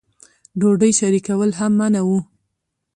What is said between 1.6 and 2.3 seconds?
منع وو.